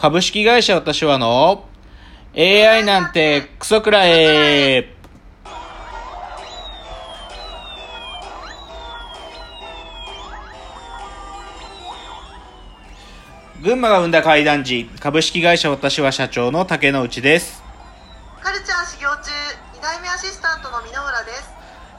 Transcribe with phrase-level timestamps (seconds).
[0.00, 1.66] 株式会社私はの
[2.34, 4.94] AI なんてクソくらえ
[13.62, 17.62] 群馬が生んだ怪談時株式会社私は社長の竹之内です。
[18.40, 19.49] カルチャー修行中。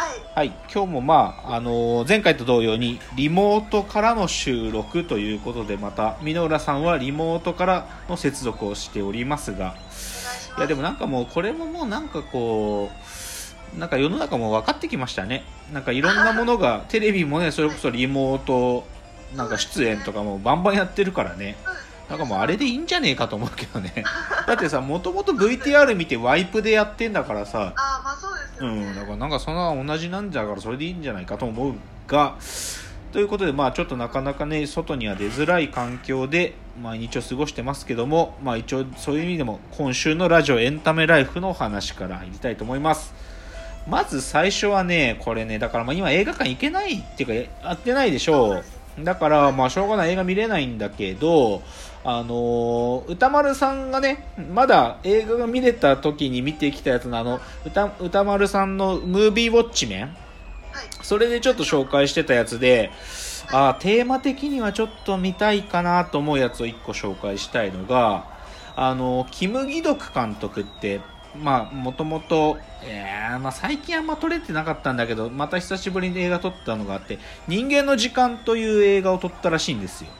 [0.00, 0.22] はい。
[0.34, 9.74] はい、今日もまあ、あのー前回と同様にリモートからの収録ということでまた箕浦さんはリモートからの接続をしておりますが。
[10.56, 12.90] いやでもなんかもうこれももうなんかこ
[13.76, 15.44] うなんか世の中も分かってきましたね。
[15.70, 18.86] なんかいろんなものがテレビもねそれこそリモート
[19.36, 21.58] なんか出演とかもバンバンやってるからね。
[22.08, 24.02] なんかもうあれでいいんじゃねえかと思うけどね。
[24.48, 27.74] だってさもともと VTR 見てワイプでやってんだからさ
[28.60, 31.74] う、ん、だからなんかそんな同じなんだからそれでいいんじゃないかと思う
[32.06, 32.36] が
[33.12, 43.12] ということでまあちょっとなかなかね外には出づらい環境で毎日を過ごしてますけどもまあ一応そういう意味でも今週のラジオエンタメライフの話から入りたいと思います。
[43.88, 48.64] まず最初はねこれねだからまあ今映画館行けないっていうかやってないでしょう。
[49.04, 51.62] だからまあしょうがない映画見れないんだけど
[52.04, 60.06] あのー歌丸さんがねまだ映画が見れた時に見てきたやつのあの歌歌丸さんのムービーウォッチメン？
[60.06, 60.14] はい。
[61.02, 62.90] それでちょっと紹介してたやつで
[63.52, 68.24] あーテーマ的にはちょっと見たいかなと思うやつを1個紹介したいのが
[68.76, 71.00] あのキム・ギドク監督って
[71.36, 80.10] まあもともと、えーまあ、最近あんま撮れてなかったんだけどまた久しぶりに映画撮ったのがあって「人間の時間」という映画を撮ったらしいんですよ。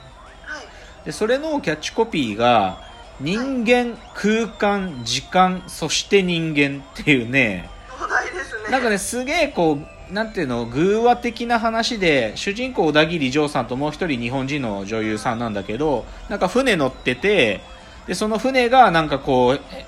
[0.44, 0.66] はい。
[1.05, 2.78] でそれのキャッチコピーが
[3.20, 7.31] 「人間空間時間そして人間」っていうね。
[7.31, 8.71] ね。
[8.71, 9.78] なんかねすげえこ
[10.10, 17.60] うなんていうの偶話的な話で主人公小田切丈さんともう一人日本人の女優さんなんだけどなんか船乗ってて
[18.06, 19.87] でその船がなんかこうえ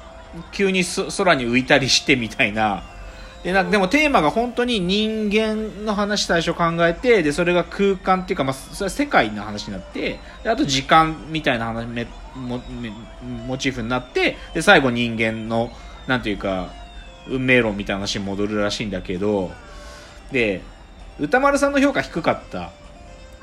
[0.53, 0.85] 急に
[1.17, 2.83] 空に浮いたりしてみたいな。
[3.43, 12.07] でなでもテーマが本当に人間の話最初考えてでそれが空間っていうか、まあ、それは世界の話になってであと時間みたいな話め
[12.37, 12.93] もめ
[13.47, 15.73] モチーフになってで最後人間の
[16.07, 16.71] なんていうか
[17.29, 19.51] 運命論みたいな話に戻るらしいんだけど
[20.31, 20.63] で
[21.19, 22.71] 歌丸さんの評価低かった。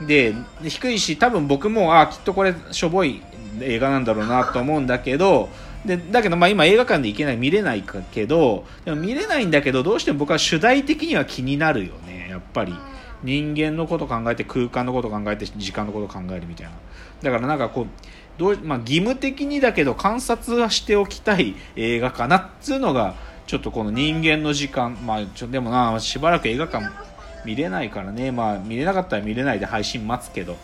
[0.01, 0.33] で
[0.63, 3.21] 低いし多分僕もあきっとこれしょぼい
[3.59, 5.49] 映画なんだろうなと思うんだけど
[5.85, 12.27] でだけどまあ今映画館で行けない見れないけどでも見れないんだけどどうしても僕は主題的には気になるよね。
[12.29, 12.73] やっぱり。
[13.23, 16.71] 人間のこと考えて空間のこと考えて時間のこと考えるみたいな。
[17.21, 17.87] だからなんかこう
[18.37, 23.15] どう、まあ、義務的にだけど観察はしておきたい映画かなっつうのが
[23.47, 25.05] ちょっとこの人間の時間。
[25.05, 26.85] まあちょでもなしばらく映画館
[27.45, 28.31] 見れないからね。
[28.31, 30.55] まあ見れなかったら見れないで配信待つけど。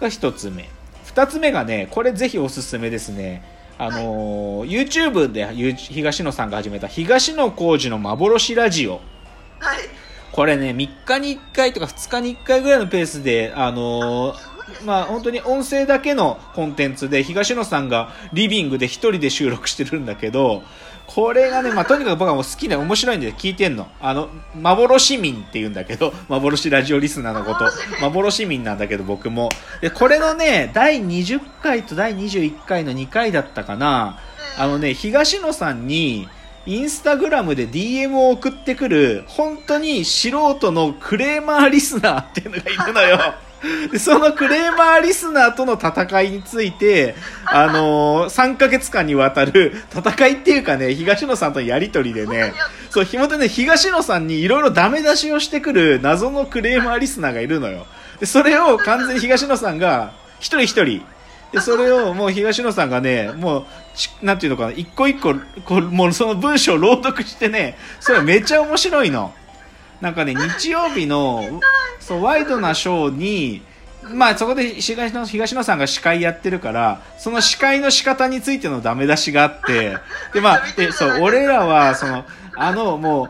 [0.00, 0.68] が一つ目。
[1.06, 3.42] 二つ目がねこれぜひおすすめですね。
[3.80, 9.00] あのー YouTube でゆ東野さんが始めた東野幸治の幻ラジオ。
[9.58, 9.78] はい。
[10.32, 14.50] これね3日に1回とか2日に1回ぐらいのペースであのー
[14.84, 20.62] まあ本当に音声だけのコンテンツで東野さんがリビングで一人で収録してるんだけど
[21.14, 23.88] これがね、まあ、とにかく僕はもう好きで面白いんで聞いてんの。
[24.00, 27.68] あの、幻民って言うんだけど、 幻ラジオリスナーのこと、
[28.00, 29.48] 幻民なんだけど僕も。
[29.80, 34.20] で、これのね、第20回と第21回の2回だったかな。
[34.56, 36.28] あのね、東野さんに、
[36.64, 43.34] インスタグラムで DM を送ってくる、本当に素人のクレーマーリスナーっていうのがいるのよ。
[43.92, 52.54] でそのクレーマーリスナーとの戦いについて、あのー3ヶ月間にわたる 戦いっていうかね、東野さんとのやりとりでね、
[52.90, 57.86] そう、ひもとね、東野さんにいろいろダメ出しをしてくる謎のクレーマーリスナーがいるのよ。
[58.18, 61.02] で、それを完全に東野さんが、一人一人、
[61.52, 63.64] で、それをもう東野さんがね、もう、
[63.94, 65.34] ちなんていうのかな、一個一個、
[65.64, 69.34] こう、もうその文章を朗読してね、それめっちゃ面白いの。
[70.00, 71.60] なんかね、日曜日の、
[72.10, 73.62] そう、ワイドなショーに、
[74.12, 79.96] まあそこで東野東野さんが司会やってるから、その司会の仕方についてのダメ出しがあって、
[80.34, 82.24] で、まあ、 で、そう、俺らは、その、
[82.56, 83.28] あの、も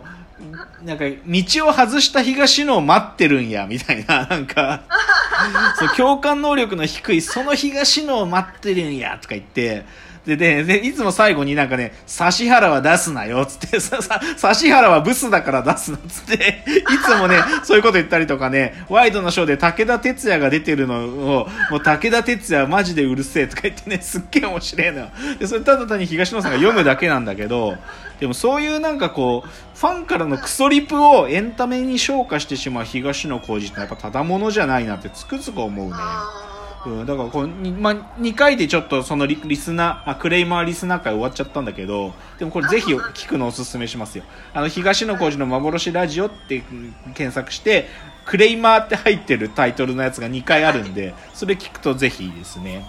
[0.83, 4.81] う、なんか、道を外した東野を待ってるんや、みたいな、なんか、
[5.79, 9.85] そう共感能力の低い、その東野を待ってるんや、とか言って、
[10.27, 14.21] で、で、で、いつも最後になんかね、指原は出すなよ、つって、 さ、さ、
[14.55, 25.09] 指原はブスだから出すな、つって、 いつもね、そういうこと言ったりとかね、ワイドのショーで武田鉄矢が出てるのを、もう武田鉄矢マジでうるせえとか言ってね、すっげえ面白いのよ。
[25.39, 27.77] で、それただ単に東野さんが読むだけなんだけど、
[28.21, 29.49] でもそういうなんかこう、
[29.79, 35.95] ファンからのクソリプをエンタメに昇華してしまう東野幸治ってやっぱただものじゃないなってつくづく思うね。
[35.97, 36.51] あ
[36.87, 44.25] うん、だからこう、にまあ、2回でちょっとそのリリスナーあクレイマーリスナー会終わっちゃったんだけどでもこれぜひ聞くのおすすめしますよ。
[44.55, 47.87] あの東野幸治の幻ラジオってうん検索して
[48.25, 52.87] クレイマーって入ってるタイトルのやつが2回あるんでそれ聞くとぜひいいですね。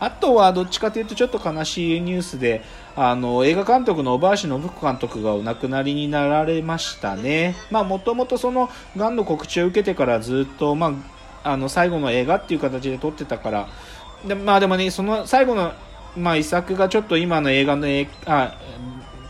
[0.00, 2.62] あとはどっちかというとちょっと悲しいニュースで
[2.96, 7.54] あの映画監督の小林信子監督がお亡くなりになられましたね。
[7.70, 13.68] まあもともとそのがんの告知を受けてからずっとまああの最後の映画っていう形で撮ってたから。
[14.26, 15.72] でまあでもねその最後の
[16.16, 17.86] まあ遺作がちょっと今の映画の
[18.26, 18.54] あ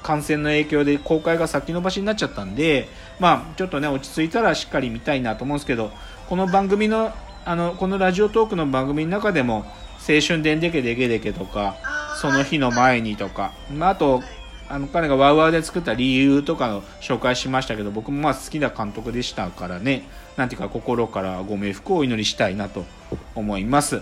[0.03, 5.91] 感染の影響で公開が先延ばしになっちゃったんでまあちょっとね落ち着いたらしっかり見たいなと思うんですけど
[6.29, 7.13] この番組の
[7.45, 9.65] あのこのラジオトークの番組の中でも
[10.01, 11.77] 「青春でんでけでけでけ」とか
[12.21, 14.23] その日の前にとか、まあ、あと
[14.71, 20.05] あの彼がワウワウで作った理由とかの紹介しましたけど僕もまあ好きな監督でしたからね。
[20.37, 22.85] なんていうか心からご冥福をお祈りしたいなと
[23.35, 24.01] 思います。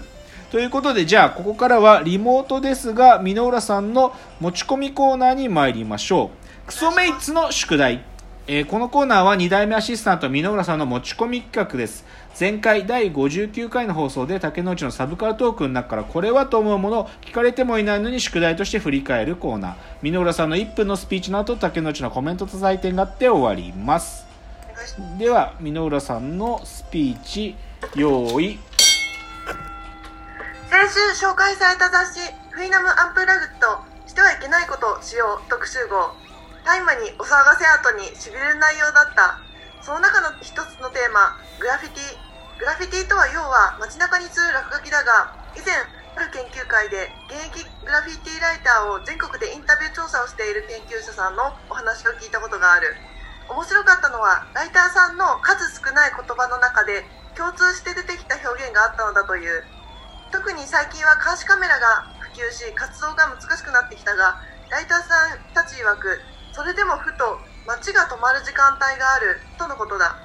[0.50, 6.30] ということでじゃあここからはリモートですが箕浦さんの持ち込みコーナーに参りましょ
[6.64, 6.66] う。
[6.66, 8.04] クソメイツの宿題。
[8.46, 12.04] えーこのコーナーは2代目アシスタント箕浦さんの持ち込み企画です。
[12.38, 19.74] 前回第59回の放送で竹之内のサブカルトークの中からこれはと思うものを聞かれてもいないのに宿題として振り返るコーナー。
[20.02, 24.24] 箕浦さんの1分のスピーチの後竹之内のコメントと採点があって終わります。
[25.18, 27.56] では箕浦さんのスピーチ
[27.96, 28.60] 用意。
[30.70, 30.88] 先
[31.18, 32.20] 週紹介された雑誌
[32.54, 36.14] 「フリーナムアンプラグッドしてはいけないことをしよう」特集号。
[36.64, 39.40] 大麻にお騒がせ後にしびれる内容だった。
[39.82, 42.27] その中の一つのテーマグラフィティ。
[42.58, 45.78] グラフィティとは要は街中に映る落書きだが以前
[46.18, 52.98] ある研究会で現役グラフィティライターを全国でインタビュー調査をしている研究者さんのお話を聞いたことがある。
[53.46, 57.06] 面白かったのはライターさんの数少ない言葉の中で
[57.38, 59.62] 共通して出てきた表現があったのだという。
[60.34, 66.18] 特に最近は監視カメラが普及し活動が難しくなってきたがライターさんたち曰く
[66.50, 67.38] それでもふと
[67.70, 70.18] 街が止まる時間帯があるとのことだ。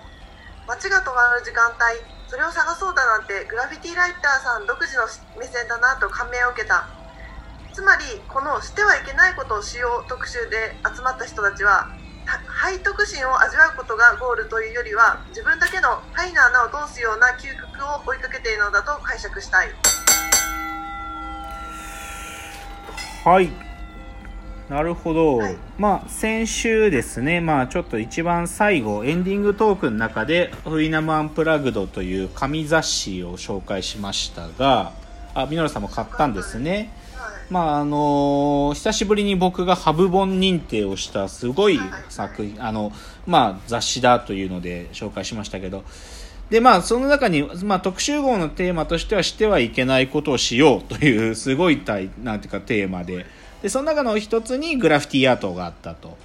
[0.65, 5.03] 街が止まる時間帯それを探そうだなんてグラフィティライターさん独自の
[5.39, 6.87] 目線だなと感銘を受けた。
[7.73, 11.89] つまりこのしてはいけないことをしよう特集で集まった人たちは
[12.25, 12.39] た
[12.69, 19.69] 背徳心を味わうことがゴールというよりは自分だけの範囲の穴を通すような究極を追いかけているのだと解釈したい。
[23.25, 23.72] はい。
[24.69, 25.57] なるほど、はい。
[25.77, 34.93] まあ先週ですねまあちょっと一番最後エンディングトークの中で「フリーナムアンプラグド」という紙雑誌を紹介しましたが
[35.33, 36.91] あミノルさんも買ったんですね。
[37.15, 37.31] はい。
[37.49, 41.79] まああのー久しぶりに僕がハブ本認定をしたすごい
[42.09, 42.91] 作品あの
[43.27, 45.83] まあ雑誌だというので紹介しましたけど。
[46.49, 51.81] でまあその中に、まあ、特集号のテーマとしてはしてはいけないことをしようというすごい
[52.21, 53.25] なんていうかテーマで
[53.63, 56.17] でその中の一つにグラフィティアートがあったと。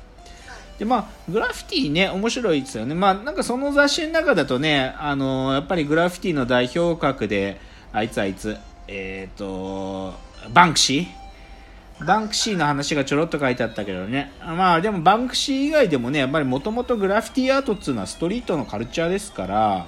[0.78, 2.94] でまあグラフィティね面白いですよね。
[2.94, 7.60] まあなんかその雑誌の中だとねあのやっぱりグラフィティの代表格で
[7.92, 8.56] あいつあいつ
[8.88, 10.14] えっ、と
[10.52, 12.04] バンクシー。
[12.04, 14.32] バンクシーの話がちょろっと書いてあったけどね。
[14.40, 19.86] まあでもバンクシー以外でもねやっぱりもともとグラフィティアートっていうのはストリートのカルチャーですから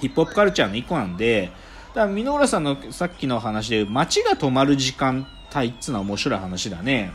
[0.00, 1.50] ヒップホップカルチャーの一個なんで
[1.94, 7.12] だから箕浦さんのさっきの話で街が止まる時間帯っつうのは面白い話だね。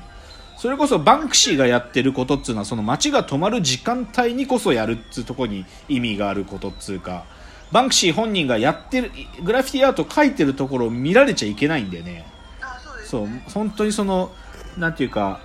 [0.57, 7.25] それこそバンクシーがやってることっつうのはその街が止まる時間帯にこそやるっつうとこに意味があることっつうか。
[7.71, 9.11] バンクシー本人がやってる
[9.43, 12.25] グラフィティアート描いてるところを見られちゃいけないんだよね。
[12.61, 13.27] あそう。
[13.53, 14.31] 本当にその
[14.77, 15.39] なんていうか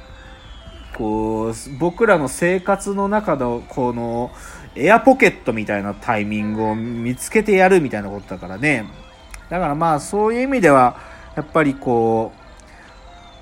[0.95, 4.33] こう僕らの生活の中のこの
[4.75, 8.87] エアポケットみたいなタイミングを見つけてやるみたいなことだからね。
[9.49, 10.99] だからまあそういう意味では
[11.37, 12.46] やっぱりこう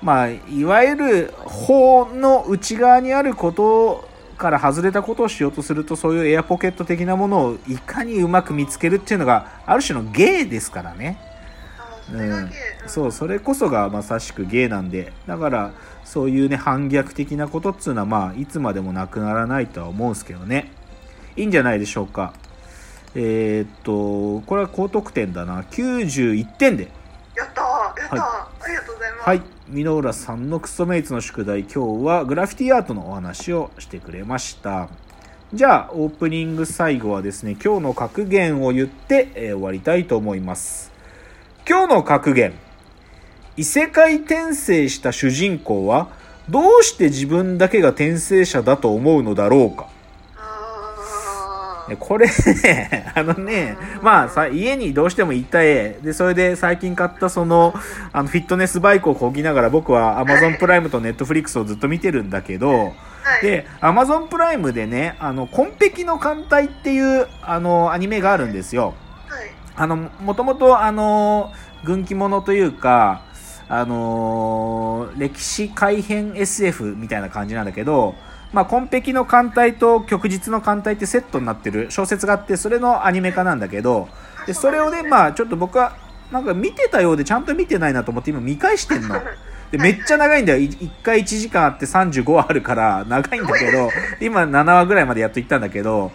[0.05, 4.07] まあいわゆる法の内側にあること
[4.37, 11.17] から外れたことをしようとするとそういうエアポケット的なものをいかにうまく見つけるっていうのがある種の芸ですからね。
[12.13, 12.51] うん。
[12.85, 15.71] そうそれこそがまさしく芸なんでだから
[16.03, 20.71] そういうね反逆的なことっつうのはまあいつまでもなくならないとは思うんですけどね。
[21.35, 22.35] いいんじゃないでしょうか。
[23.15, 25.63] えーっとこれは高得点だな。
[25.63, 26.89] 91点で。
[27.35, 27.65] やったー
[28.01, 28.94] やったー、はありがとう
[29.25, 29.41] はい。
[29.71, 31.61] 箕浦さんのクソメイツの宿題。
[31.61, 34.87] 今日はグラフィティアートのお話をしてくれました。
[35.51, 40.91] じゃあオープニング最後はですね今日の格言を言って、えー終わりたいと思います。
[41.67, 42.53] 今日の格言。
[43.57, 46.09] 異世界転生した主人公は
[46.47, 49.87] どうして自分だけが転生者だと思うのだろうか？
[51.99, 57.73] これね、 あのね、まあさ、家にどうしてもいた絵、で、それで最近買ったその、
[58.11, 63.41] あの、フィットネスバイクをこぎながら僕は Amazon プライムと Netflix をずっと見てるんだけど、はい。
[63.41, 68.93] で、Amazon プライムでね、あの、コンペキの艦隊っていう、あの、アニメがあるんですよ。
[69.27, 69.51] はい。
[69.75, 71.51] あの、もともと、あの、
[71.83, 73.21] 軍記物というか、
[73.67, 78.15] あの歴史改変 SF みたいな感じなんだけど、
[78.55, 84.07] まあ、コンペキの艦隊と旭日の艦隊ってセットになってる小説があって、それのアニメ化なんだけど、
[84.47, 85.97] で、それをね、まあ、ちょっと僕は、
[86.31, 89.21] なんか見てたようでちゃんと見てないなと思って今見返してんの。
[89.71, 90.59] で、めっちゃ長いんだよ。
[90.59, 93.89] 1回1時間あって35話あるから長いんだけど、
[94.21, 96.13] 今7話ぐらいまでやっと行ったんだけど、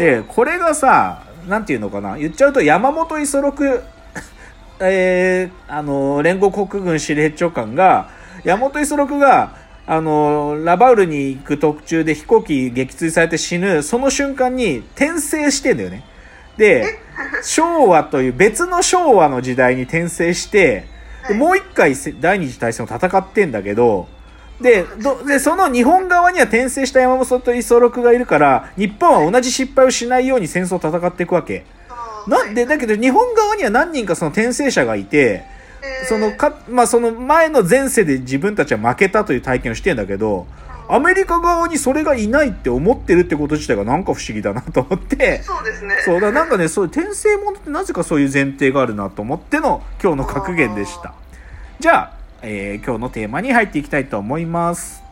[0.00, 3.82] で、これがさ、なんていうのかな、言っちゃうと山本五十六、
[4.80, 8.08] えー、あの、連合国軍司令長官が、
[8.42, 16.02] 山本五十六が、あの、ラバウルに行く途中で飛行機撃墜されて死ぬ、その瞬間に転生してんだよね。
[16.56, 16.98] で、
[17.44, 20.84] 昭和という別の昭和の時代に転生して、
[21.28, 24.08] でもう一回せ第二次大戦を戦ってんだけど、
[24.60, 31.64] で、どで、その日本側には転生した山本五十六がいるから、日本は同じ失敗をしないように戦争を戦っていくわけ。
[32.26, 35.44] なんで、だけど日本側には何人かその転生者がいて、
[36.08, 40.46] そのか、まあ、その前の前世で自分たちは負けたという体験をしてんだけど、
[40.88, 45.96] アメリカ側にそれがいないって思ってるってこと自体がなんか不思議だなと思って、そうですね。
[46.04, 51.14] そう、だなんかね、そういう転生ものってなぜかそういう前提があるなと思っての今日の格言でした。
[51.80, 52.12] じゃあ、
[52.42, 55.05] えー今日のテーマに入っていきたいと思います。